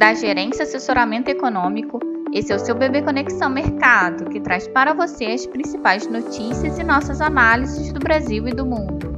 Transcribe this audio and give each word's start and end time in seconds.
da 0.00 0.14
Gerência 0.14 0.62
Assessoramento 0.62 1.28
Econômico. 1.28 2.00
Esse 2.32 2.50
é 2.50 2.56
o 2.56 2.58
seu 2.58 2.74
Bebê 2.74 3.02
Conexão 3.02 3.50
Mercado, 3.50 4.30
que 4.30 4.40
traz 4.40 4.66
para 4.66 4.94
você 4.94 5.26
as 5.26 5.46
principais 5.46 6.06
notícias 6.06 6.78
e 6.78 6.82
nossas 6.82 7.20
análises 7.20 7.92
do 7.92 8.00
Brasil 8.00 8.48
e 8.48 8.54
do 8.54 8.64
mundo. 8.64 9.12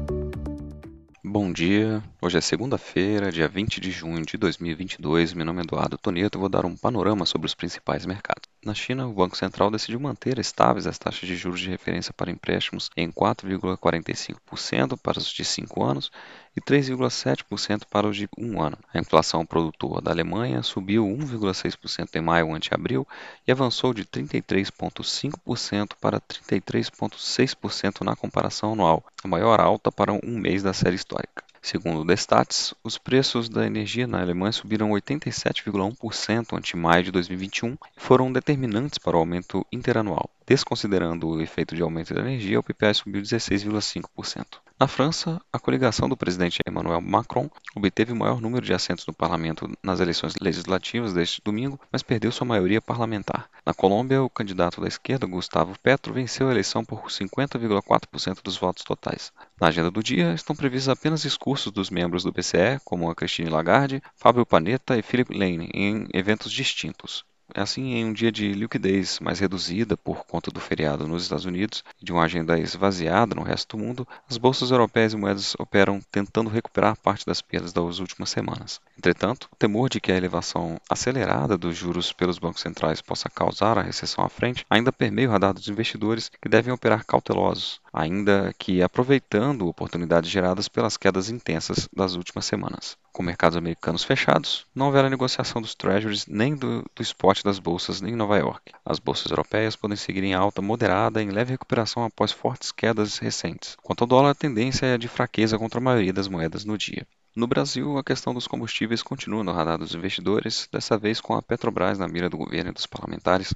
Bom 1.25 1.53
dia, 1.53 2.03
hoje 2.21 2.39
é 2.39 2.41
segunda-feira, 2.41 3.31
dia 3.31 3.47
20 3.47 3.81
de 3.81 3.93
junho 3.93 4.27
de 4.27 4.37
2022. 4.37 5.35
Meu 5.35 5.47
nome 5.47 5.61
é 5.61 5.63
Eduardo 5.63 5.97
Toneto 5.97 6.37
e 6.37 6.41
vou 6.41 6.49
dar 6.49 6.67
um 6.67 6.77
panorama 6.77 7.25
sobre 7.27 7.47
os 7.47 7.55
principais 7.55 8.05
mercados. 8.05 8.52
Na 8.65 8.75
China, 8.75 9.09
o 9.09 9.13
Banco 9.13 9.37
Central 9.37 9.73
decidiu 9.73 9.99
manter 9.99 10.39
estáveis 10.39 10.87
as 10.87 10.97
taxas 10.97 11.29
de 11.29 11.35
juros 11.35 11.59
de 11.59 11.69
referência 11.69 12.13
para 12.13 12.31
empréstimos 12.31 12.91
em 12.97 13.11
4,45% 13.11 14.97
para 14.97 15.19
os 15.19 15.33
de 15.33 15.45
5 15.45 15.83
anos 15.83 16.13
e 16.57 16.61
3,7% 16.61 17.83
para 17.91 18.07
os 18.07 18.17
de 18.17 18.29
1 18.39 18.63
ano. 18.63 18.79
A 18.95 19.01
inflação 19.01 19.45
produtora 19.45 20.01
da 20.01 20.13
Alemanha 20.13 20.63
subiu 20.63 21.05
1,6% 21.05 22.15
em 22.15 22.21
maio 22.21 22.55
ante 22.55 22.73
abril 22.73 23.05
e 23.45 23.51
avançou 23.51 23.93
de 23.93 24.05
33,5% 24.05 25.95
para 26.01 26.21
33,6% 26.21 28.03
na 28.03 28.15
comparação 28.15 28.75
anual, 28.75 29.05
a 29.25 29.29
maior 29.29 29.61
alta 29.61 29.91
para 29.91 30.13
um 30.13 30.39
mês 30.39 30.63
da 30.63 30.73
série 30.73 30.95
histórica. 30.95 31.43
Segundo 31.65 32.01
o 32.01 32.05
Destats, 32.05 32.75
os 32.83 32.99
preços 32.99 33.49
da 33.49 33.65
energia 33.65 34.05
na 34.05 34.21
Alemanha 34.21 34.51
subiram 34.51 34.91
87,1% 34.91 36.59
ante 36.59 36.77
maio 36.77 37.05
de 37.05 37.13
2021 37.13 37.75
e 37.75 37.77
foram 37.97 38.33
determinantes 38.33 38.99
para 38.99 39.17
o 39.17 39.21
aumento 39.21 39.65
interanual. 39.71 40.29
Desconsiderando 40.45 41.29
o 41.29 41.41
efeito 41.41 41.77
de 41.77 41.83
aumento 41.83 42.13
da 42.13 42.21
energia, 42.21 42.59
o 42.59 42.65
PPI 42.65 42.95
subiu 42.95 43.23
16,5%. 43.23 44.45
Na 44.83 44.89
França, 44.89 45.41
a 45.53 45.61
coligação 45.61 46.09
do 46.09 46.17
presidente 46.17 46.59
Emmanuel 46.67 47.01
Macron 47.01 47.49
obteve 47.73 48.13
o 48.13 48.17
maior 48.17 48.41
número 48.41 48.67
de 48.67 48.75
assentos 48.75 49.07
no 49.07 49.15
parlamento 49.15 49.71
nas 49.81 50.01
eleições 50.01 50.35
legislativas 50.41 51.13
deste 51.13 51.41
domingo, 51.41 51.79
mas 51.93 52.03
perdeu 52.03 52.33
sua 52.33 52.49
maioria 52.49 52.83
parlamentar. 52.83 53.49
Na 53.65 53.73
Colômbia, 53.73 54.21
o 54.21 54.29
candidato 54.29 54.81
da 54.81 54.89
esquerda, 54.89 55.25
Gustavo 55.25 55.79
Petro, 55.81 56.13
venceu 56.13 56.49
a 56.49 56.51
eleição 56.51 56.85
por 56.85 57.05
50,4% 57.05 58.43
dos 58.43 58.57
votos 58.57 58.83
totais. 58.83 59.31
Na 59.61 59.69
agenda 59.69 59.89
do 59.89 60.03
dia 60.03 60.35
estão 60.35 60.57
previstos 60.57 60.89
apenas 60.89 61.23
discursos 61.23 61.71
dos 61.71 61.89
membros 61.89 62.25
do 62.25 62.33
BCE, 62.33 62.81
como 62.85 63.09
a 63.09 63.15
Christine 63.15 63.51
Lagarde, 63.51 64.03
Fábio 64.17 64.45
Panetta 64.45 64.99
e 64.99 65.03
Philip 65.03 65.33
Lane, 65.33 65.71
em 65.73 66.09
eventos 66.13 66.51
distintos. 66.51 67.25
É 67.55 67.61
assim, 67.61 67.93
em 67.93 68.07
um 68.07 68.15
dia 68.15 68.33
de 68.33 68.51
liquidez 68.53 69.21
mais 69.21 69.39
reduzida 69.39 69.95
por 69.95 70.25
conta 70.25 70.51
do 70.51 70.59
feriado 70.59 71.07
nos 71.07 71.25
Estados 71.25 71.45
Unidos 71.45 71.85
e 72.01 72.05
de 72.05 72.11
uma 72.11 72.23
agenda 72.23 72.59
esvaziada 72.59 73.35
no 73.35 73.43
resto 73.43 73.77
do 73.77 73.83
mundo, 73.83 74.09
as 74.27 74.39
bolsas 74.39 74.71
europeias 74.71 75.13
e 75.13 75.19
moedas 75.19 75.55
operam 75.59 76.01
tentando 76.11 76.49
recuperar 76.49 76.97
parte 76.97 77.27
das 77.27 77.43
perdas 77.43 77.71
das 77.71 77.99
últimas 77.99 78.31
semanas. 78.31 78.81
Entretanto, 78.97 79.51
o 79.53 79.57
temor 79.57 79.91
de 79.91 80.01
que 80.01 80.11
a 80.11 80.17
elevação 80.17 80.81
acelerada 80.89 81.59
dos 81.59 81.77
juros 81.77 82.11
pelos 82.11 82.39
bancos 82.39 82.63
centrais 82.63 83.03
possa 83.03 83.29
causar 83.29 83.77
a 83.77 83.83
recessão 83.83 84.25
à 84.25 84.31
frente 84.31 84.65
ainda 84.71 84.91
permeia 84.91 85.29
o 85.29 85.33
radar 85.33 85.53
dos 85.53 85.69
investidores 85.69 86.31
que 86.41 86.49
devem 86.49 86.73
operar 86.73 87.05
cautelosos, 87.05 87.83
ainda 87.93 88.55
que 88.59 88.83
aproveitando 88.83 89.69
oportunidades 89.69 90.31
geradas 90.31 90.69
pelas 90.69 90.97
quedas 90.97 91.29
intensas 91.29 91.87
das 91.95 92.15
últimas 92.15 92.47
semanas. 92.47 92.97
Com 93.13 93.23
mercados 93.23 93.59
americanos 93.59 94.03
fechados, 94.03 94.67
não 94.75 94.89
haverá 94.89 95.11
negociação 95.11 95.61
dos 95.61 95.75
treasuries 95.75 96.27
nem 96.27 96.57
do, 96.57 96.83
do 96.97 97.03
spot 97.03 97.43
das 97.43 97.59
bolsas 97.59 98.01
em 98.01 98.17
Nova 98.17 98.39
York. 98.39 98.73
As 98.83 98.99
bolsas 98.99 99.31
europeias 99.31 99.77
podem 99.77 99.99
seguir 99.99 100.25
em 100.25 100.33
alta 100.33 100.63
moderada 100.63 101.23
em 101.23 101.29
leve 101.29 101.51
recuperação 101.51 102.05
após 102.05 102.33
fortes 102.33 102.73
quedas 102.73 103.19
recentes. 103.19 103.77
Quanto 103.83 104.05
ao 104.05 104.09
dólar, 104.09 104.31
a 104.31 104.35
tendência 104.35 104.87
é 104.87 104.97
de 104.97 105.09
fraqueza 105.09 105.59
contra 105.59 105.79
a 105.79 105.83
maioria 105.83 106.13
das 106.13 106.27
moedas 106.27 106.65
no 106.65 106.79
dia. 106.79 107.07
No 107.37 107.47
Brasil, 107.47 107.99
a 107.99 108.05
questão 108.05 108.33
dos 108.33 108.47
combustíveis 108.47 109.03
continua 109.03 109.45
no 109.45 109.53
radar 109.53 109.77
dos 109.77 109.95
investidores, 109.95 110.67
dessa 110.73 110.97
vez 110.97 111.21
com 111.21 111.35
a 111.35 111.43
Petrobras 111.43 111.99
na 111.99 112.09
mira 112.09 112.31
do 112.31 112.39
governo 112.39 112.71
e 112.71 112.75
dos 112.75 112.87
parlamentares, 112.87 113.55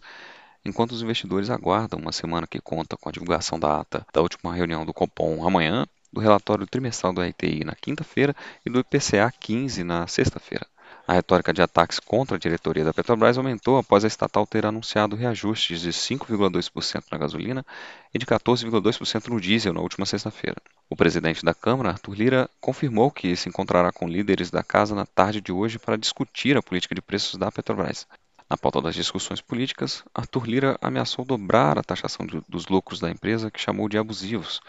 enquanto 0.66 0.92
os 0.92 1.02
investidores 1.02 1.48
aguardam 1.48 1.98
uma 1.98 2.12
semana 2.12 2.46
que 2.46 2.60
conta 2.60 2.96
com 2.96 3.08
a 3.08 3.12
divulgação 3.12 3.58
da 3.58 3.80
ata 3.80 4.06
da 4.12 4.20
última 4.20 4.54
reunião 4.54 4.84
do 4.84 4.92
Copom 4.92 5.46
amanhã 5.46 5.86
do 6.16 6.20
relatório 6.20 6.66
trimestral 6.66 7.12
do 7.12 7.20
RTI 7.20 7.62
na 7.62 7.74
quinta-feira 7.74 8.34
e 8.64 8.70
do 8.70 8.80
IPCA 8.80 9.30
15 9.38 9.84
na 9.84 10.06
sexta-feira. 10.06 10.66
A 11.06 11.12
retórica 11.12 11.52
de 11.52 11.60
ataques 11.60 12.00
contra 12.00 12.36
a 12.36 12.40
diretoria 12.40 12.82
da 12.82 12.94
Petrobras 12.94 13.36
aumentou 13.36 13.76
após 13.76 14.02
a 14.02 14.08
estatal 14.08 14.46
ter 14.46 14.64
anunciado 14.64 15.14
reajustes 15.14 15.80
de 15.82 15.90
5,2% 15.90 17.04
na 17.12 17.18
gasolina 17.18 17.64
e 18.14 18.18
de 18.18 18.24
14,2% 18.24 19.28
no 19.28 19.38
diesel 19.38 19.74
na 19.74 19.80
última 19.80 20.06
sexta-feira. 20.06 20.56
O 20.88 20.96
presidente 20.96 21.44
da 21.44 21.52
Câmara, 21.52 21.90
Arthur 21.90 22.14
Lira, 22.14 22.50
confirmou 22.60 23.10
que 23.10 23.36
se 23.36 23.50
encontrará 23.50 23.92
com 23.92 24.08
líderes 24.08 24.50
da 24.50 24.62
casa 24.62 24.94
na 24.94 25.04
tarde 25.04 25.42
de 25.42 25.52
hoje 25.52 25.78
para 25.78 25.98
discutir 25.98 26.56
a 26.56 26.62
política 26.62 26.94
de 26.94 27.02
preços 27.02 27.38
da 27.38 27.52
Petrobras. 27.52 28.06
Na 28.48 28.56
pauta 28.56 28.80
das 28.80 28.94
discussões 28.94 29.40
políticas, 29.40 30.04
Arthur 30.14 30.46
Lira 30.46 30.78
ameaçou 30.80 31.24
dobrar 31.24 31.78
a 31.78 31.82
taxação 31.82 32.24
de, 32.24 32.40
dos 32.48 32.68
lucros 32.68 33.00
da 33.00 33.10
empresa, 33.10 33.50
que 33.50 33.60
chamou 33.60 33.88
de 33.88 33.98
abusivos, 33.98 34.60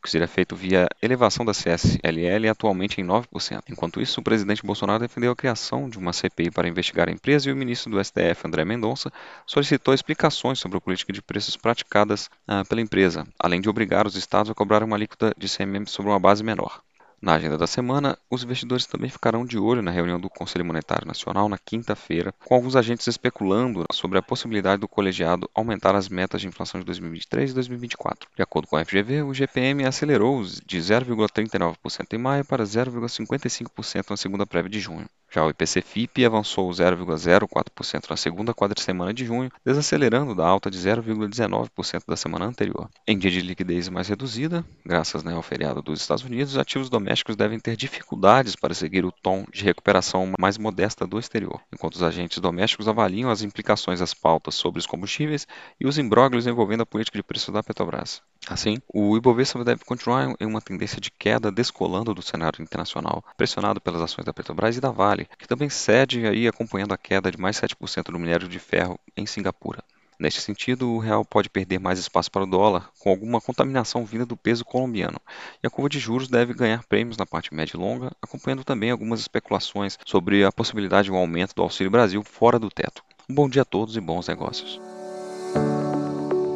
que 0.00 0.08
seria 0.08 0.28
feito 0.28 0.54
via 0.54 0.86
elevação 1.02 1.44
da 1.44 1.52
CSLL 1.52 2.48
atualmente 2.48 3.00
em 3.00 3.04
9%. 3.04 3.62
Enquanto 3.68 4.00
isso, 4.00 4.20
o 4.20 4.22
presidente 4.22 4.64
Bolsonaro 4.64 5.00
defendeu 5.00 5.32
a 5.32 5.36
criação 5.36 5.90
de 5.90 5.98
uma 5.98 6.12
CPI 6.12 6.52
para 6.52 6.68
investigar 6.68 7.08
a 7.08 7.12
empresa 7.12 7.50
e 7.50 7.52
o 7.52 7.56
ministro 7.56 7.90
do 7.90 8.04
STF, 8.04 8.46
André 8.46 8.64
Mendonça, 8.64 9.12
solicitou 9.44 9.92
explicações 9.92 10.60
sobre 10.60 10.78
a 10.78 10.80
política 10.80 11.12
de 11.12 11.20
preços 11.20 11.56
praticadas 11.56 12.30
ah, 12.46 12.64
pela 12.64 12.82
empresa, 12.82 13.26
além 13.36 13.60
de 13.60 13.68
obrigar 13.68 14.06
os 14.06 14.14
estados 14.14 14.48
a 14.48 14.54
cobrar 14.54 14.84
uma 14.84 14.94
alíquota 14.94 15.34
de 15.36 15.48
CMM 15.48 15.86
sobre 15.88 16.12
uma 16.12 16.20
base 16.20 16.44
menor. 16.44 16.83
Na 17.24 17.36
agenda 17.36 17.56
da 17.56 17.66
semana, 17.66 18.18
os 18.30 18.44
investidores 18.44 18.84
também 18.84 19.08
ficarão 19.08 19.46
de 19.46 19.56
olho 19.58 19.80
na 19.80 19.90
reunião 19.90 20.20
do 20.20 20.28
Conselho 20.28 20.62
Monetário 20.62 21.06
Nacional 21.06 21.48
na 21.48 21.56
quinta-feira, 21.56 22.34
com 22.44 22.54
alguns 22.54 22.76
agentes 22.76 23.06
especulando 23.06 23.86
sobre 23.90 24.18
a 24.18 24.22
possibilidade 24.22 24.82
do 24.82 24.86
colegiado 24.86 25.48
aumentar 25.54 25.94
as 25.94 26.06
metas 26.06 26.42
de 26.42 26.48
inflação 26.48 26.78
de 26.80 26.84
2023 26.84 27.50
e 27.50 27.54
2024. 27.54 28.28
De 28.36 28.42
acordo 28.42 28.68
com 28.68 28.76
a 28.76 28.84
FGV, 28.84 29.22
o 29.22 29.32
GPM 29.32 29.86
acelerou 29.86 30.42
de 30.42 30.78
0,39% 30.78 32.12
em 32.12 32.18
maio 32.18 32.44
para 32.44 32.62
0,55% 32.62 34.10
na 34.10 34.18
segunda 34.18 34.44
prévia 34.44 34.68
de 34.68 34.80
junho. 34.80 35.08
Já 35.34 35.44
o 35.44 35.50
IPC-FIP 35.50 36.24
avançou 36.24 36.70
0,04% 36.70 38.08
na 38.08 38.16
segunda 38.16 38.54
quadricemana 38.54 39.12
de 39.12 39.24
junho, 39.24 39.50
desacelerando 39.66 40.32
da 40.32 40.46
alta 40.46 40.70
de 40.70 40.78
0,19% 40.78 42.04
da 42.06 42.14
semana 42.14 42.44
anterior. 42.44 42.88
Em 43.04 43.18
dia 43.18 43.32
de 43.32 43.40
liquidez 43.40 43.88
mais 43.88 44.06
reduzida, 44.06 44.64
graças 44.86 45.24
né, 45.24 45.34
ao 45.34 45.42
feriado 45.42 45.82
dos 45.82 46.00
Estados 46.00 46.22
Unidos, 46.22 46.56
ativos 46.56 46.88
domésticos 46.88 47.34
devem 47.34 47.58
ter 47.58 47.76
dificuldades 47.76 48.54
para 48.54 48.74
seguir 48.74 49.04
o 49.04 49.10
tom 49.10 49.44
de 49.52 49.64
recuperação 49.64 50.32
mais 50.38 50.56
modesta 50.56 51.04
do 51.04 51.18
exterior, 51.18 51.60
enquanto 51.72 51.96
os 51.96 52.04
agentes 52.04 52.38
domésticos 52.38 52.86
avaliam 52.86 53.28
as 53.28 53.42
implicações 53.42 53.98
das 53.98 54.14
pautas 54.14 54.54
sobre 54.54 54.78
os 54.78 54.86
combustíveis 54.86 55.48
e 55.80 55.86
os 55.88 55.98
imbróglios 55.98 56.46
envolvendo 56.46 56.82
a 56.82 56.86
política 56.86 57.18
de 57.18 57.24
preços 57.24 57.52
da 57.52 57.60
Petrobras. 57.60 58.22
Assim, 58.46 58.76
o 58.92 59.16
Ibovespa 59.16 59.64
deve 59.64 59.84
continuar 59.84 60.34
em 60.38 60.46
uma 60.46 60.60
tendência 60.60 61.00
de 61.00 61.10
queda 61.10 61.50
descolando 61.50 62.12
do 62.12 62.20
cenário 62.20 62.62
internacional, 62.62 63.24
pressionado 63.36 63.80
pelas 63.80 64.02
ações 64.02 64.24
da 64.24 64.34
Petrobras 64.34 64.76
e 64.76 64.80
da 64.80 64.90
Vale, 64.90 65.26
que 65.38 65.48
também 65.48 65.70
cede 65.70 66.26
aí 66.26 66.46
acompanhando 66.46 66.92
a 66.92 66.98
queda 66.98 67.30
de 67.30 67.40
mais 67.40 67.56
7% 67.56 68.12
do 68.12 68.18
minério 68.18 68.46
de 68.46 68.58
ferro 68.58 68.98
em 69.16 69.24
Singapura. 69.24 69.82
Neste 70.18 70.40
sentido, 70.40 70.90
o 70.90 70.98
real 70.98 71.24
pode 71.24 71.50
perder 71.50 71.80
mais 71.80 71.98
espaço 71.98 72.30
para 72.30 72.44
o 72.44 72.46
dólar, 72.46 72.88
com 73.00 73.10
alguma 73.10 73.40
contaminação 73.40 74.04
vinda 74.04 74.24
do 74.24 74.36
peso 74.36 74.64
colombiano, 74.64 75.18
e 75.62 75.66
a 75.66 75.70
curva 75.70 75.88
de 75.88 75.98
juros 75.98 76.28
deve 76.28 76.54
ganhar 76.54 76.84
prêmios 76.84 77.16
na 77.16 77.26
parte 77.26 77.52
média 77.52 77.76
e 77.76 77.80
longa, 77.80 78.12
acompanhando 78.22 78.62
também 78.62 78.90
algumas 78.90 79.20
especulações 79.20 79.98
sobre 80.04 80.44
a 80.44 80.52
possibilidade 80.52 81.06
de 81.06 81.12
um 81.12 81.16
aumento 81.16 81.54
do 81.54 81.62
Auxílio 81.62 81.90
Brasil 81.90 82.22
fora 82.22 82.58
do 82.58 82.68
teto. 82.70 83.02
Um 83.28 83.34
bom 83.34 83.48
dia 83.48 83.62
a 83.62 83.64
todos 83.64 83.96
e 83.96 84.00
bons 84.00 84.28
negócios. 84.28 84.80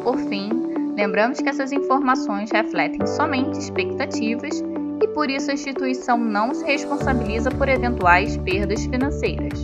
Por 0.03 0.17
fim, 0.29 0.68
Lembramos 0.99 1.39
que 1.39 1.47
essas 1.47 1.71
informações 1.71 2.51
refletem 2.51 3.07
somente 3.07 3.57
expectativas 3.57 4.61
e 5.01 5.07
por 5.07 5.29
isso 5.29 5.49
a 5.49 5.53
instituição 5.53 6.17
não 6.17 6.53
se 6.53 6.65
responsabiliza 6.65 7.49
por 7.51 7.69
eventuais 7.69 8.35
perdas 8.35 8.83
financeiras. 8.83 9.61